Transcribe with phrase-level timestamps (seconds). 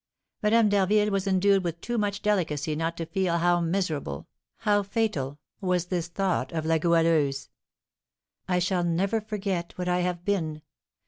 [0.41, 4.27] Madame d'Harville was endued with too much delicacy not to feel how miserable,
[4.61, 7.49] how fatal, was this thought of La Goualeuse:
[8.47, 10.63] "I shall never forget what I have been!"